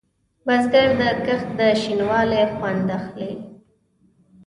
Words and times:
بزګر 0.45 0.89
د 0.99 1.01
کښت 1.25 1.49
د 1.59 1.61
شین 1.81 1.99
والي 2.09 2.43
خوند 2.53 2.87
اخلي 2.97 3.31